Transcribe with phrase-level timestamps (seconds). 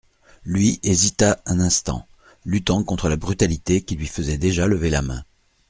[0.45, 2.07] Lui, hésita un instant,
[2.43, 5.23] luttant contre la brutalité qui lui faisait déjà lever la main.